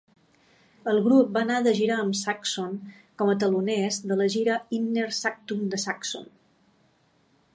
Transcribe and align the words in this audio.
El 0.93 0.99
grup 1.07 1.27
va 1.35 1.41
anar 1.47 1.57
de 1.67 1.73
gira 1.79 1.97
amb 2.05 2.17
Saxon 2.21 2.71
com 3.21 3.31
a 3.33 3.37
teloners 3.43 4.01
de 4.13 4.19
la 4.23 4.29
gira 4.39 4.57
Inner 4.79 5.07
Sanctum 5.21 5.63
de 5.75 5.83
Saxon. 5.87 6.29